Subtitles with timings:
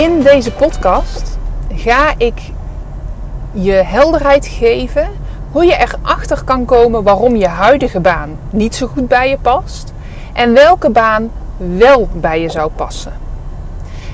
[0.00, 1.38] In deze podcast
[1.74, 2.40] ga ik
[3.52, 5.08] je helderheid geven
[5.50, 9.92] hoe je erachter kan komen waarom je huidige baan niet zo goed bij je past
[10.32, 13.12] en welke baan wel bij je zou passen.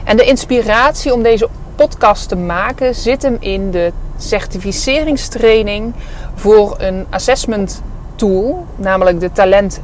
[0.04, 5.94] En de inspiratie om deze podcast te maken zit hem in de certificeringstraining
[6.34, 7.82] voor een assessment
[8.14, 9.80] tool, namelijk de talent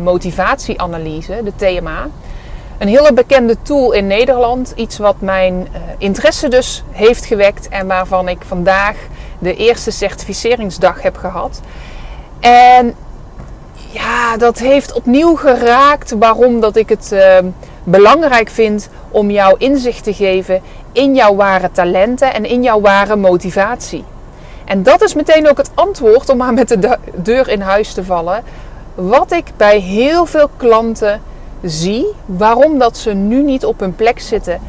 [0.00, 2.06] motivatieanalyse, de TMA.
[2.82, 4.72] Een hele bekende tool in Nederland.
[4.76, 8.96] Iets wat mijn uh, interesse dus heeft gewekt en waarvan ik vandaag
[9.38, 11.60] de eerste certificeringsdag heb gehad.
[12.40, 12.94] En
[13.90, 17.38] ja, dat heeft opnieuw geraakt waarom dat ik het uh,
[17.84, 23.16] belangrijk vind om jou inzicht te geven in jouw ware talenten en in jouw ware
[23.16, 24.04] motivatie.
[24.64, 28.04] En dat is meteen ook het antwoord om maar met de deur in huis te
[28.04, 28.42] vallen.
[28.94, 31.20] Wat ik bij heel veel klanten
[31.62, 34.60] zie waarom dat ze nu niet op hun plek zitten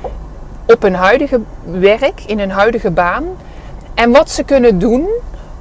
[0.66, 3.24] op hun huidige werk, in hun huidige baan.
[3.94, 5.08] En wat ze kunnen doen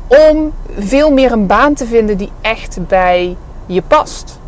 [0.06, 4.38] om veel meer een baan te vinden die echt bij je past.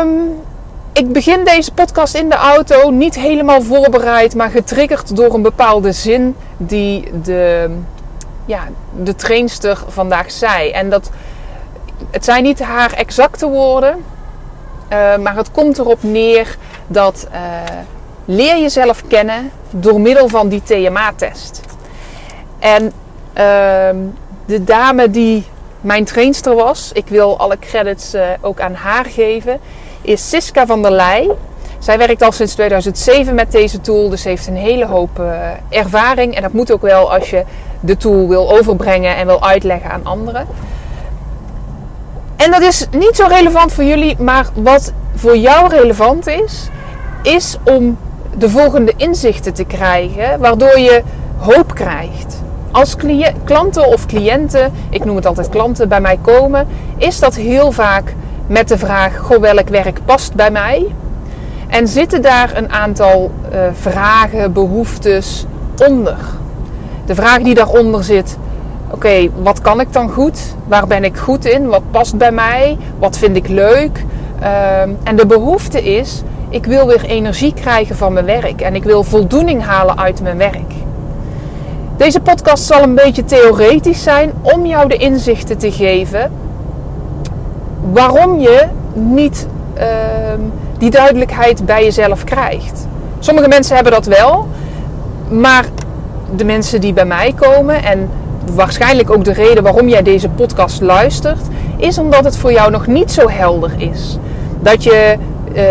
[0.00, 0.40] Um,
[0.92, 5.92] ik begin deze podcast in de auto niet helemaal voorbereid, maar getriggerd door een bepaalde
[5.92, 7.70] zin die de,
[8.44, 8.60] ja,
[9.02, 10.70] de trainster vandaag zei.
[10.70, 11.10] En dat,
[12.10, 14.04] het zijn niet haar exacte woorden,
[14.92, 17.38] uh, maar het komt erop neer dat uh,
[18.24, 21.60] leer jezelf kennen door middel van die TMA-test.
[22.58, 22.92] En uh,
[24.44, 25.46] de dame die
[25.80, 29.60] mijn trainster was, ik wil alle credits uh, ook aan haar geven,
[30.02, 31.30] is Siska van der Leij.
[31.78, 35.22] Zij werkt al sinds 2007 met deze tool, dus heeft een hele hoop
[35.68, 36.34] ervaring.
[36.34, 37.44] En dat moet ook wel als je
[37.80, 40.46] de tool wil overbrengen en wil uitleggen aan anderen.
[42.36, 46.68] En dat is niet zo relevant voor jullie, maar wat voor jou relevant is,
[47.22, 47.98] is om
[48.38, 51.02] de volgende inzichten te krijgen, waardoor je
[51.36, 52.42] hoop krijgt.
[52.70, 52.96] Als
[53.44, 56.66] klanten of cliënten, ik noem het altijd klanten, bij mij komen,
[56.96, 58.14] is dat heel vaak
[58.46, 60.94] met de vraag: Goh, welk werk past bij mij?
[61.68, 65.44] En zitten daar een aantal uh, vragen, behoeftes
[65.88, 66.16] onder?
[67.06, 68.36] De vraag die daaronder zit:
[68.90, 70.40] Oké, wat kan ik dan goed?
[70.66, 71.68] Waar ben ik goed in?
[71.68, 72.76] Wat past bij mij?
[72.98, 74.04] Wat vind ik leuk?
[74.42, 78.84] Uh, en de behoefte is: ik wil weer energie krijgen van mijn werk en ik
[78.84, 80.72] wil voldoening halen uit mijn werk.
[81.96, 86.30] Deze podcast zal een beetje theoretisch zijn om jou de inzichten te geven
[87.92, 89.46] waarom je niet
[89.78, 89.82] uh,
[90.78, 92.86] die duidelijkheid bij jezelf krijgt.
[93.18, 94.48] Sommige mensen hebben dat wel,
[95.28, 95.64] maar
[96.36, 98.10] de mensen die bij mij komen en
[98.54, 101.40] waarschijnlijk ook de reden waarom jij deze podcast luistert,
[101.76, 104.18] is omdat het voor jou nog niet zo helder is.
[104.60, 105.16] Dat je
[105.54, 105.62] uh,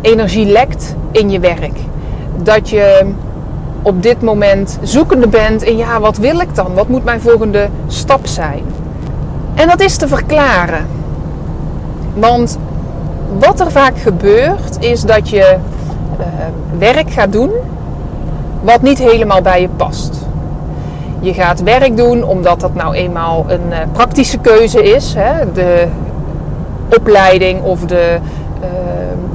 [0.00, 1.78] energie lekt in je werk.
[2.42, 3.12] Dat je
[3.82, 6.74] op dit moment zoekende bent in ja, wat wil ik dan?
[6.74, 8.64] Wat moet mijn volgende stap zijn?
[9.54, 10.86] En dat is te verklaren.
[12.14, 12.58] Want
[13.38, 15.56] wat er vaak gebeurt is dat je
[16.18, 16.26] uh,
[16.78, 17.50] werk gaat doen
[18.62, 20.21] wat niet helemaal bij je past.
[21.22, 25.14] Je gaat werk doen omdat dat nou eenmaal een uh, praktische keuze is.
[25.16, 25.52] Hè?
[25.52, 25.86] De
[26.96, 28.18] opleiding of de,
[28.60, 28.68] uh,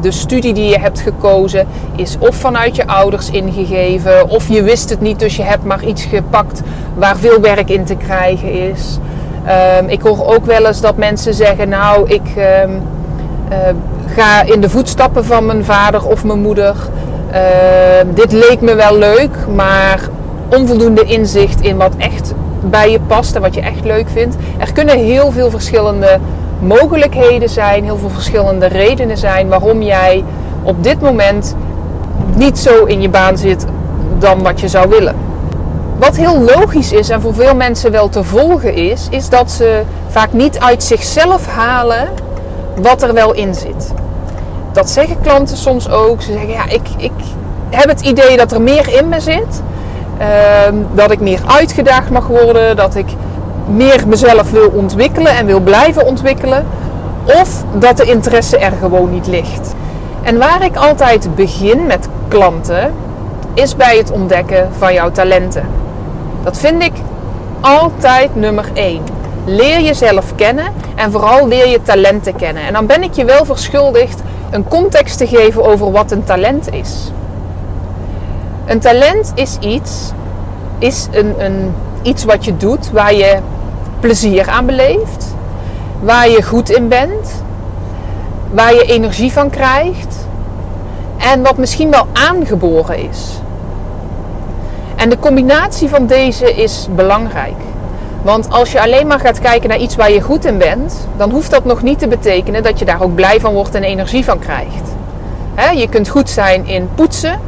[0.01, 4.89] de studie die je hebt gekozen is of vanuit je ouders ingegeven, of je wist
[4.89, 6.61] het niet, dus je hebt maar iets gepakt
[6.93, 8.99] waar veel werk in te krijgen is.
[9.79, 12.27] Um, ik hoor ook wel eens dat mensen zeggen: Nou, ik
[12.63, 12.81] um,
[13.51, 13.57] uh,
[14.15, 16.75] ga in de voetstappen van mijn vader of mijn moeder.
[17.31, 17.37] Uh,
[18.13, 19.99] dit leek me wel leuk, maar
[20.49, 24.35] onvoldoende inzicht in wat echt bij je past en wat je echt leuk vindt.
[24.57, 26.19] Er kunnen heel veel verschillende
[26.59, 30.23] mogelijkheden zijn, heel veel verschillende redenen zijn waarom jij
[30.63, 31.55] op dit moment
[32.35, 33.65] niet zo in je baan zit
[34.19, 35.15] dan wat je zou willen.
[35.99, 39.81] Wat heel logisch is en voor veel mensen wel te volgen is, is dat ze
[40.07, 42.07] vaak niet uit zichzelf halen
[42.81, 43.93] wat er wel in zit.
[44.71, 46.21] Dat zeggen klanten soms ook.
[46.21, 47.11] Ze zeggen: Ja, ik, ik
[47.69, 49.61] heb het idee dat er meer in me zit.
[50.21, 50.27] Uh,
[50.93, 52.75] dat ik meer uitgedaagd mag worden.
[52.75, 53.07] Dat ik
[53.67, 56.65] meer mezelf wil ontwikkelen en wil blijven ontwikkelen.
[57.25, 59.73] Of dat de interesse er gewoon niet ligt.
[60.23, 62.93] En waar ik altijd begin met klanten,
[63.53, 65.65] is bij het ontdekken van jouw talenten.
[66.43, 66.93] Dat vind ik
[67.59, 69.03] altijd nummer één.
[69.45, 70.65] Leer jezelf kennen
[70.95, 72.63] en vooral leer je talenten kennen.
[72.63, 76.73] En dan ben ik je wel verschuldigd een context te geven over wat een talent
[76.73, 77.11] is.
[78.67, 80.11] Een talent is iets,
[80.79, 83.37] is een, een, iets wat je doet waar je
[83.99, 85.35] plezier aan beleeft,
[85.99, 87.43] waar je goed in bent,
[88.51, 90.27] waar je energie van krijgt
[91.17, 93.39] en wat misschien wel aangeboren is.
[94.95, 97.55] En de combinatie van deze is belangrijk.
[98.21, 101.31] Want als je alleen maar gaat kijken naar iets waar je goed in bent, dan
[101.31, 104.25] hoeft dat nog niet te betekenen dat je daar ook blij van wordt en energie
[104.25, 104.95] van krijgt.
[105.75, 107.39] je kunt goed zijn in poetsen,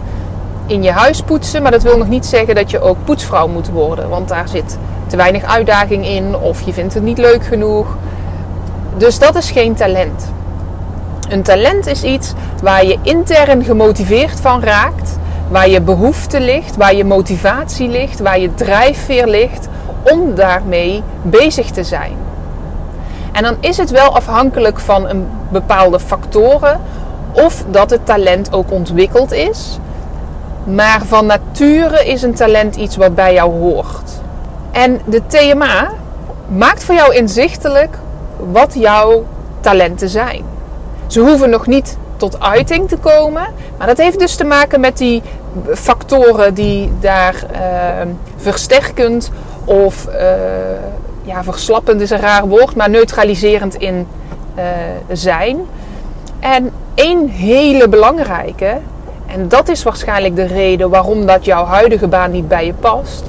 [0.69, 3.69] in je huis poetsen, maar dat wil nog niet zeggen dat je ook poetsvrouw moet
[3.69, 4.10] worden.
[4.10, 4.77] Want daar zit
[5.07, 7.98] te weinig uitdaging in of je vindt het niet leuk genoeg.
[8.98, 10.31] Dus dat is geen talent.
[11.30, 15.18] Een talent is iets waar je intern gemotiveerd van raakt,
[15.50, 19.68] waar je behoefte ligt, waar je motivatie ligt, waar je drijfveer ligt
[20.04, 22.13] om daarmee bezig te zijn.
[23.31, 26.80] En dan is het wel afhankelijk van een bepaalde factoren
[27.31, 29.80] of dat het talent ook ontwikkeld is.
[30.75, 34.12] Maar van nature is een talent iets wat bij jou hoort.
[34.71, 35.89] En de TMA
[36.48, 37.98] maakt voor jou inzichtelijk
[38.51, 39.25] wat jouw
[39.60, 40.44] talenten zijn.
[41.07, 44.98] Ze hoeven nog niet tot uiting te komen, maar dat heeft dus te maken met
[44.98, 45.21] die
[45.74, 47.60] factoren die daar uh,
[48.36, 49.31] versterkend
[49.66, 50.13] of uh,
[51.24, 54.07] ja, verslappend is een raar woord, maar neutraliserend in
[54.57, 54.63] uh,
[55.12, 55.57] zijn.
[56.39, 58.77] En één hele belangrijke,
[59.31, 63.24] en dat is waarschijnlijk de reden waarom dat jouw huidige baan niet bij je past,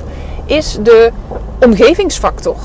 [0.45, 1.11] is de
[1.61, 2.57] omgevingsfactor.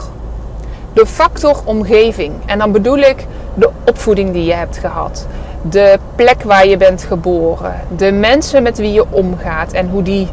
[0.94, 2.34] De factor omgeving.
[2.46, 5.28] En dan bedoel ik de opvoeding die je hebt gehad.
[5.62, 7.74] De plek waar je bent geboren.
[7.98, 10.28] De mensen met wie je omgaat en hoe die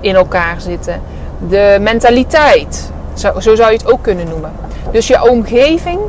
[0.00, 1.00] in elkaar zitten.
[1.48, 2.90] De mentaliteit.
[3.14, 4.52] Zo, zo zou je het ook kunnen noemen.
[4.92, 6.00] Dus je omgeving,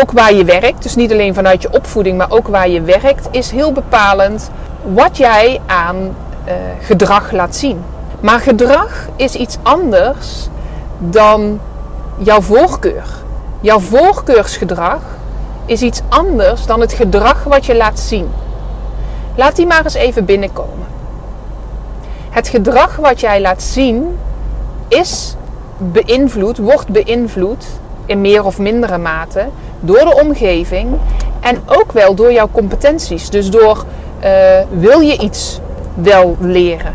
[0.00, 3.28] ook waar je werkt, dus niet alleen vanuit je opvoeding, maar ook waar je werkt,
[3.30, 4.50] is heel bepalend
[4.82, 7.84] wat jij aan uh, gedrag laat zien.
[8.20, 10.48] Maar gedrag is iets anders
[10.98, 11.60] dan
[12.18, 13.04] jouw voorkeur.
[13.60, 15.00] Jouw voorkeursgedrag
[15.66, 18.30] is iets anders dan het gedrag wat je laat zien.
[19.34, 20.86] Laat die maar eens even binnenkomen.
[22.30, 24.18] Het gedrag wat jij laat zien
[24.88, 25.34] is
[25.78, 27.66] beïnvloed, wordt beïnvloed
[28.06, 29.48] in meer of mindere mate
[29.80, 30.98] door de omgeving
[31.40, 33.30] en ook wel door jouw competenties.
[33.30, 33.84] Dus door
[34.70, 35.60] wil je iets
[35.94, 36.94] wel leren?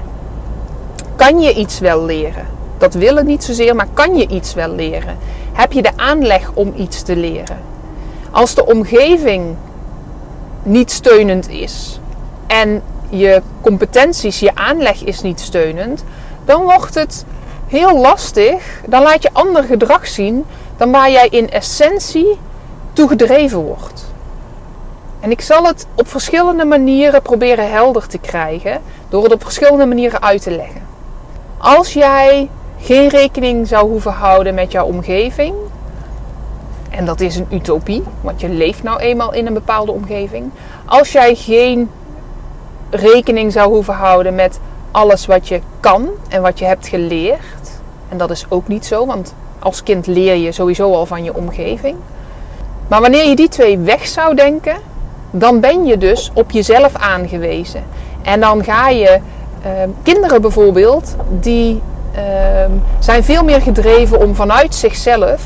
[1.16, 2.46] Kan je iets wel leren?
[2.78, 5.18] Dat willen niet zozeer, maar kan je iets wel leren?
[5.54, 7.58] Heb je de aanleg om iets te leren?
[8.32, 9.56] Als de omgeving
[10.64, 12.00] niet steunend is
[12.48, 16.04] en je competenties, je aanleg is niet steunend,
[16.46, 17.26] dan wordt het
[17.68, 18.82] heel lastig.
[18.86, 20.46] Dan laat je ander gedrag zien
[20.78, 22.40] dan waar jij in essentie
[22.94, 24.06] toe gedreven wordt.
[25.20, 29.86] En ik zal het op verschillende manieren proberen helder te krijgen door het op verschillende
[29.86, 30.82] manieren uit te leggen.
[31.58, 32.50] Als jij
[32.80, 35.56] geen rekening zou hoeven houden met jouw omgeving,
[36.90, 40.50] en dat is een utopie, want je leeft nou eenmaal in een bepaalde omgeving.
[40.86, 41.90] Als jij geen
[42.90, 44.60] rekening zou hoeven houden met
[44.92, 49.06] alles wat je kan en wat je hebt geleerd, en dat is ook niet zo,
[49.06, 51.98] want als kind leer je sowieso al van je omgeving.
[52.88, 54.78] Maar wanneer je die twee weg zou denken,
[55.40, 57.84] dan ben je dus op jezelf aangewezen.
[58.22, 59.20] En dan ga je
[59.66, 59.72] uh,
[60.04, 61.82] kinderen bijvoorbeeld, die
[62.16, 62.22] uh,
[63.00, 65.42] zijn veel meer gedreven om vanuit zichzelf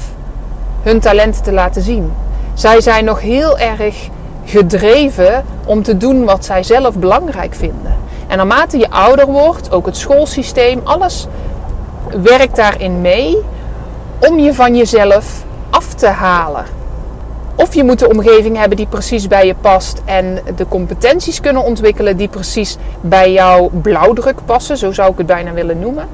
[0.81, 2.11] hun talenten te laten zien.
[2.53, 4.09] Zij zijn nog heel erg
[4.45, 7.95] gedreven om te doen wat zij zelf belangrijk vinden.
[8.27, 11.27] En naarmate je ouder wordt, ook het schoolsysteem, alles
[12.23, 13.37] werkt daarin mee
[14.19, 16.65] om je van jezelf af te halen.
[17.55, 21.63] Of je moet de omgeving hebben die precies bij je past en de competenties kunnen
[21.63, 26.07] ontwikkelen die precies bij jouw blauwdruk passen, zo zou ik het bijna willen noemen.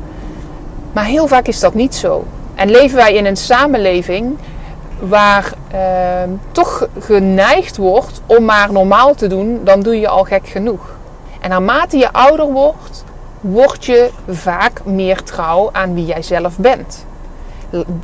[0.93, 2.23] Maar heel vaak is dat niet zo.
[2.55, 4.37] En leven wij in een samenleving
[4.99, 5.79] waar eh,
[6.51, 10.97] toch geneigd wordt om maar normaal te doen, dan doe je al gek genoeg.
[11.41, 13.03] En naarmate je ouder wordt,
[13.39, 17.05] word je vaak meer trouw aan wie jij zelf bent.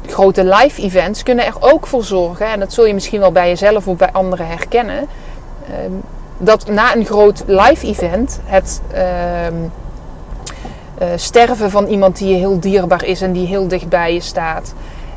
[0.08, 3.48] Grote live events kunnen er ook voor zorgen, en dat zul je misschien wel bij
[3.48, 5.08] jezelf of bij anderen herkennen,
[5.70, 5.92] ehm,
[6.38, 9.54] dat na een groot live event het ehm,
[10.98, 14.22] eh, sterven van iemand die je heel dierbaar is en die heel dicht bij je
[14.22, 14.74] staat,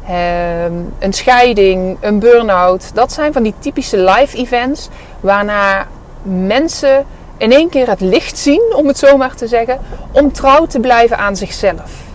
[0.07, 4.89] ehm, een scheiding, een burn-out, dat zijn van die typische live events
[5.21, 5.87] waarna
[6.23, 7.05] mensen
[7.37, 9.79] in één keer het licht zien, om het zo maar te zeggen,
[10.11, 12.06] om trouw te blijven aan zichzelf.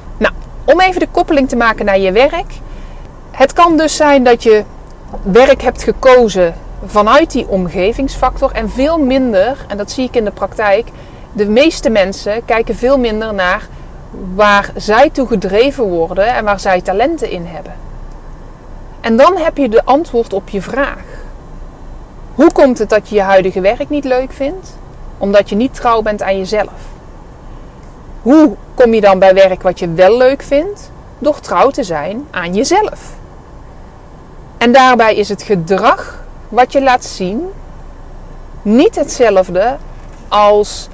[0.66, 2.54] Om even de koppeling te maken naar je werk.
[3.32, 4.64] Het kan dus zijn dat je
[5.22, 6.54] werk hebt gekozen
[6.86, 10.88] vanuit die omgevingsfactor en veel minder, en dat zie ik in de praktijk,
[11.34, 13.68] de meeste mensen kijken veel minder naar
[14.36, 17.74] waar zij toe gedreven worden en waar zij talenten in hebben.
[19.02, 21.04] En dan heb je de antwoord op je vraag.
[22.36, 24.78] Hoe komt het dat je je huidige werk niet leuk vindt?
[25.18, 26.72] Omdat je niet trouw bent aan jezelf.
[28.22, 30.92] Hoe kom je dan bij werk wat je wel leuk vindt?
[31.20, 33.00] Door trouw te zijn aan jezelf.
[34.58, 37.50] En daarbij is het gedrag wat je laat zien
[38.62, 39.78] niet hetzelfde
[40.28, 40.88] als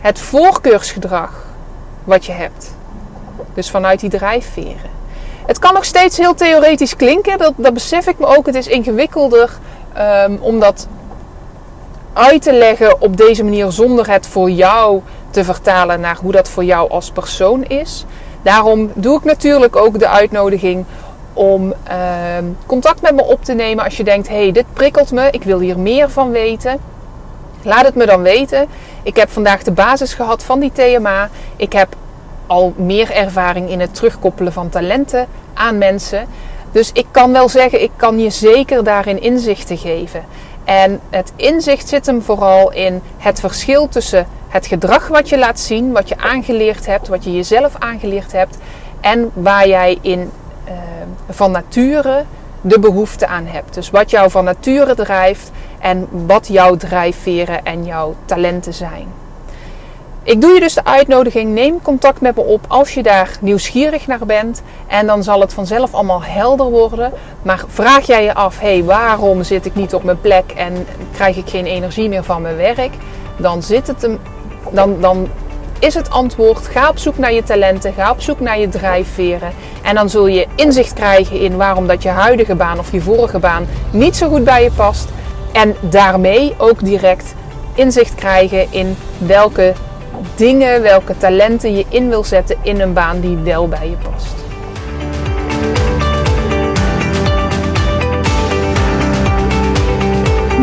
[0.00, 1.44] het voorkeursgedrag
[2.04, 2.74] wat je hebt.
[3.54, 4.90] Dus vanuit die drijfveren.
[5.46, 8.46] Het kan nog steeds heel theoretisch klinken, dat, besef ik me ook.
[8.46, 9.58] Het is ingewikkelder
[9.98, 10.88] um, om dat
[12.12, 16.48] uit te leggen op deze manier zonder het voor jou te vertalen naar hoe dat
[16.48, 18.04] voor jou als persoon is.
[18.42, 20.84] Daarom doe ik natuurlijk ook de uitnodiging
[21.32, 25.30] om ehm, contact met me op te nemen als je denkt: hey, dit prikkelt me,
[25.30, 26.78] ik wil hier meer van weten.
[27.62, 28.66] Laat het me dan weten.
[29.02, 31.28] Ik heb vandaag de basis gehad van die TMA.
[31.56, 31.96] Ik heb
[32.46, 36.26] al meer ervaring in het terugkoppelen van talenten aan mensen.
[36.72, 40.24] Dus ik kan wel zeggen, ik kan je zeker daarin inzichten geven.
[40.64, 45.60] En het inzicht zit hem vooral in het verschil tussen het gedrag wat je laat
[45.60, 48.58] zien, wat je aangeleerd hebt, wat je jezelf aangeleerd hebt,
[49.00, 50.30] en waar jij in
[50.68, 50.74] uh,
[51.28, 52.24] van nature
[52.60, 53.74] de behoefte aan hebt.
[53.74, 59.06] Dus wat jou van nature drijft en wat jouw drijfveren en jouw talenten zijn.
[60.22, 64.06] Ik doe je dus de uitnodiging, neem contact met me op als je daar nieuwsgierig
[64.06, 64.62] naar bent.
[64.86, 67.12] En dan zal het vanzelf allemaal helder worden.
[67.42, 70.86] Maar vraag jij je af, hé, hey, waarom zit ik niet op mijn plek en
[71.12, 72.92] krijg ik geen energie meer van mijn werk?
[73.36, 74.18] Dan, zit het hem,
[74.70, 75.28] dan, dan
[75.78, 79.52] is het antwoord, ga op zoek naar je talenten, ga op zoek naar je drijfveren.
[79.82, 83.38] En dan zul je inzicht krijgen in waarom dat je huidige baan of je vorige
[83.38, 85.08] baan niet zo goed bij je past.
[85.52, 87.34] En daarmee ook direct
[87.74, 89.72] inzicht krijgen in welke
[90.34, 94.37] dingen, welke talenten je in wil zetten in een baan die wel bij je past.